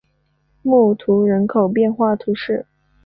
[0.63, 2.65] 穆图人口变化图示